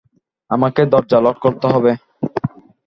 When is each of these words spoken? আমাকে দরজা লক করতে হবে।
আমাকে 0.51 0.81
দরজা 0.93 1.19
লক 1.25 1.37
করতে 1.43 1.65
হবে। 1.73 1.91